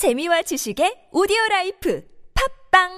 재미와 0.00 0.40
지식의 0.48 1.12
오디오 1.12 1.36
life 1.50 2.00
팟빵 2.32 2.88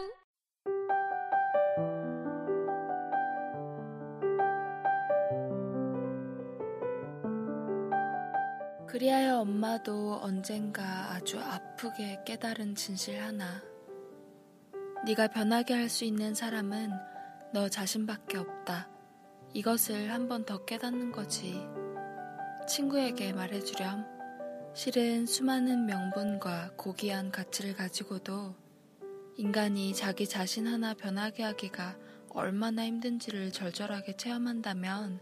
그리하여 8.87 9.39
엄마도 9.39 10.21
언젠가 10.23 11.11
아주 11.13 11.41
아프게 11.41 12.21
깨달은 12.25 12.77
진실 12.77 13.21
하나. 13.21 13.61
네가 15.05 15.27
변하게 15.27 15.75
할 15.75 15.89
수 15.89 16.05
있는 16.05 16.35
사람은 16.35 16.93
너 17.53 17.69
자신밖에 17.69 18.39
없다. 18.39 18.89
이것을 19.55 20.13
한 20.13 20.29
번 20.29 20.45
더 20.45 20.65
깨닫는 20.65 21.11
거지. 21.11 21.67
친구에게 22.69 23.33
말해주렴. 23.33 24.22
실은 24.75 25.27
수많은 25.27 25.85
명분과 25.85 26.73
고귀한 26.79 27.31
가치를 27.31 27.75
가지고도 27.75 28.55
인간이 29.37 29.93
자기 29.93 30.27
자신 30.27 30.67
하나 30.67 30.95
변하게 30.95 31.43
하기가 31.43 31.99
얼마나 32.31 32.87
힘든지를 32.87 33.53
절절하게 33.53 34.17
체험한다면 34.17 35.21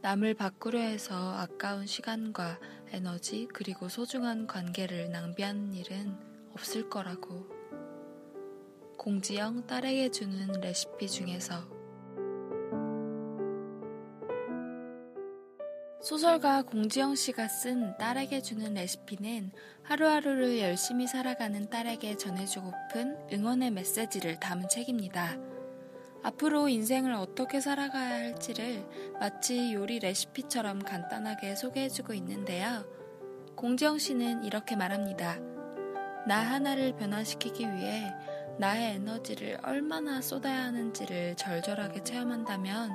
남을 0.00 0.34
바꾸려 0.34 0.78
해서 0.78 1.34
아까운 1.34 1.84
시간과 1.84 2.58
에너지 2.92 3.46
그리고 3.52 3.90
소중한 3.90 4.46
관계를 4.46 5.10
낭비하는 5.10 5.74
일은 5.74 6.16
없을 6.54 6.88
거라고. 6.88 7.46
공지영 8.96 9.66
딸에게 9.66 10.10
주는 10.10 10.60
레시피 10.62 11.08
중에서 11.10 11.75
소설가 16.06 16.62
공지영 16.62 17.16
씨가 17.16 17.48
쓴 17.48 17.96
딸에게 17.98 18.40
주는 18.40 18.74
레시피는 18.74 19.50
하루하루를 19.82 20.60
열심히 20.60 21.08
살아가는 21.08 21.68
딸에게 21.68 22.16
전해주고픈 22.16 23.16
응원의 23.32 23.72
메시지를 23.72 24.38
담은 24.38 24.68
책입니다. 24.68 25.36
앞으로 26.22 26.68
인생을 26.68 27.12
어떻게 27.12 27.60
살아가야 27.60 28.18
할지를 28.20 28.86
마치 29.18 29.74
요리 29.74 29.98
레시피처럼 29.98 30.84
간단하게 30.84 31.56
소개해주고 31.56 32.14
있는데요. 32.14 32.84
공지영 33.56 33.98
씨는 33.98 34.44
이렇게 34.44 34.76
말합니다. 34.76 35.40
나 36.28 36.38
하나를 36.38 36.94
변화시키기 36.94 37.64
위해 37.64 38.14
나의 38.60 38.94
에너지를 38.94 39.58
얼마나 39.64 40.22
쏟아야 40.22 40.66
하는지를 40.66 41.34
절절하게 41.34 42.04
체험한다면 42.04 42.92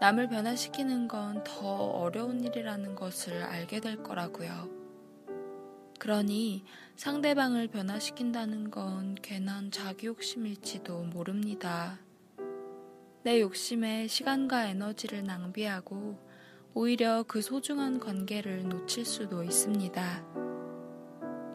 남을 0.00 0.28
변화시키는 0.28 1.08
건 1.08 1.44
더 1.44 1.66
어려운 1.66 2.42
일이라는 2.42 2.94
것을 2.94 3.42
알게 3.42 3.80
될 3.80 4.02
거라고요. 4.02 4.68
그러니 5.98 6.64
상대방을 6.96 7.68
변화시킨다는 7.68 8.70
건 8.70 9.14
괜한 9.20 9.70
자기 9.70 10.06
욕심일지도 10.06 11.02
모릅니다. 11.02 11.98
내 13.22 13.42
욕심에 13.42 14.06
시간과 14.06 14.68
에너지를 14.68 15.24
낭비하고 15.24 16.18
오히려 16.72 17.22
그 17.28 17.42
소중한 17.42 18.00
관계를 18.00 18.66
놓칠 18.68 19.04
수도 19.04 19.44
있습니다. 19.44 20.24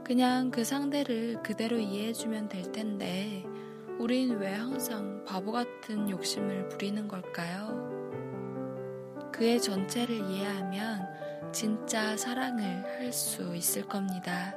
그냥 0.05 0.51
그 0.51 0.63
상대를 0.63 1.41
그대로 1.41 1.79
이해해주면 1.79 2.49
될 2.49 2.71
텐데, 2.71 3.43
우린 3.97 4.37
왜 4.37 4.53
항상 4.53 5.23
바보 5.25 5.51
같은 5.51 6.11
욕심을 6.11 6.69
부리는 6.69 7.07
걸까요? 7.07 7.94
그의 9.35 9.61
전체를 9.61 10.15
이해하면 10.29 11.51
진짜 11.51 12.15
사랑을 12.15 12.63
할 12.85 13.11
수 13.11 13.53
있을 13.53 13.85
겁니다. 13.85 14.55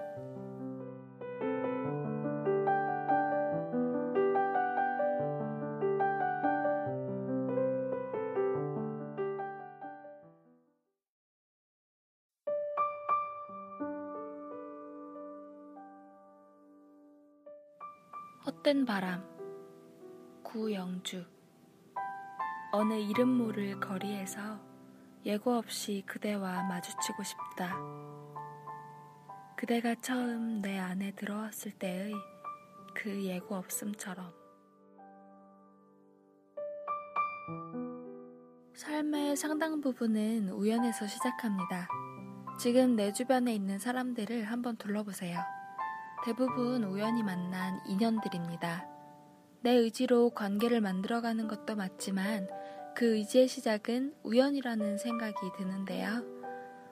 헛된 18.46 18.84
바람 18.86 19.24
구영주 20.44 21.24
어느 22.72 22.94
이름 22.94 23.28
모를 23.28 23.78
거리에서 23.80 24.67
예고 25.28 25.58
없이 25.58 26.02
그대와 26.06 26.62
마주치고 26.62 27.22
싶다. 27.22 27.76
그대가 29.58 29.94
처음 30.00 30.62
내 30.62 30.78
안에 30.78 31.12
들어왔을 31.12 31.72
때의 31.72 32.14
그 32.94 33.24
예고 33.24 33.56
없음처럼. 33.56 34.32
삶의 38.74 39.36
상당 39.36 39.82
부분은 39.82 40.48
우연에서 40.48 41.06
시작합니다. 41.06 41.88
지금 42.58 42.96
내 42.96 43.12
주변에 43.12 43.54
있는 43.54 43.78
사람들을 43.78 44.44
한번 44.44 44.78
둘러보세요. 44.78 45.38
대부분 46.24 46.84
우연히 46.84 47.22
만난 47.22 47.78
인연들입니다. 47.86 48.88
내 49.60 49.72
의지로 49.72 50.30
관계를 50.30 50.80
만들어가는 50.80 51.48
것도 51.48 51.76
맞지만 51.76 52.48
그 52.98 53.14
의지의 53.14 53.46
시작은 53.46 54.12
우연이라는 54.24 54.98
생각이 54.98 55.36
드는데요. 55.56 56.24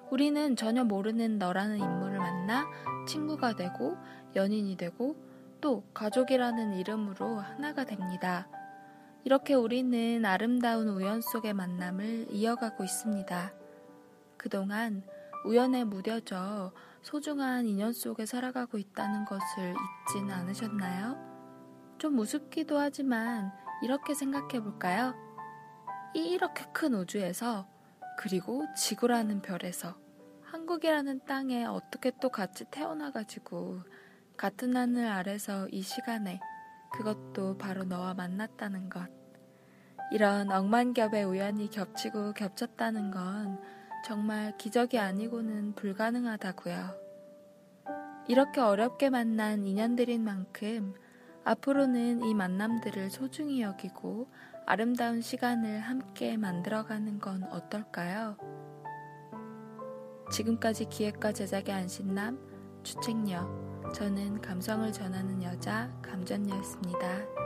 우리는 0.09 0.55
전혀 0.55 0.84
모르는 0.84 1.41
너라는 1.41 1.78
인물을 1.78 2.17
만나 2.21 2.65
친구가 3.09 3.56
되고 3.56 3.97
연인이 4.37 4.77
되고 4.77 5.16
또 5.61 5.83
가족이라는 5.95 6.75
이름으로 6.75 7.41
하나가 7.41 7.83
됩니다. 7.83 8.47
이렇게 9.25 9.55
우리는 9.55 10.25
아름다운 10.25 10.87
우연 10.91 11.22
속의 11.22 11.55
만남을 11.55 12.28
이어가고 12.31 12.84
있습니다. 12.84 13.53
그동안 14.37 15.03
우연에 15.45 15.83
무뎌져 15.83 16.72
소중한 17.03 17.66
인연 17.66 17.93
속에 17.93 18.27
살아가고 18.27 18.78
있다는 18.78 19.25
것을 19.25 19.75
잊지는 20.05 20.33
않으셨나요? 20.33 21.16
좀 21.99 22.16
우습기도 22.16 22.78
하지만 22.78 23.50
이렇게 23.83 24.15
생각해 24.15 24.61
볼까요? 24.61 25.25
이렇게 26.25 26.65
큰 26.72 26.94
우주에서 26.94 27.69
그리고 28.19 28.65
지구라는 28.75 29.43
별에서 29.43 29.97
한국이라는 30.43 31.21
땅에 31.27 31.65
어떻게 31.65 32.10
또 32.21 32.31
같이 32.31 32.65
태어나가지고 32.71 33.82
같은 34.37 34.77
하늘 34.77 35.09
아래서 35.09 35.69
이 35.69 35.82
시간에 35.82 36.41
그것도 36.93 37.59
바로 37.59 37.84
너와 37.84 38.15
만났다는 38.15 38.88
것. 38.88 39.10
이런 40.12 40.50
억만겹의 40.50 41.25
우연이 41.25 41.69
겹치고 41.69 42.33
겹쳤다는 42.33 43.10
건 43.10 43.60
정말 44.04 44.56
기적이 44.56 44.98
아니고는 44.98 45.75
불가능하다고요. 45.75 46.94
이렇게 48.28 48.60
어렵게 48.60 49.10
만난 49.10 49.66
인연들인 49.66 50.25
만큼 50.25 50.94
앞으로는 51.47 52.25
이 52.25 52.34
만남들을 52.34 53.09
소중히 53.09 53.62
여기고 53.62 54.29
아름다운 54.67 55.21
시간을 55.21 55.79
함께 55.79 56.37
만들어가는 56.37 57.21
건 57.21 57.45
어떨까요? 57.45 58.37
지금까지 60.33 60.87
기획과 60.87 61.31
제작의 61.31 61.73
안신남, 61.73 62.37
주책녀, 62.83 63.93
저는 63.95 64.41
감성을 64.41 64.93
전하는 64.93 65.41
여자 65.45 65.89
감전녀였습니다. 66.03 67.46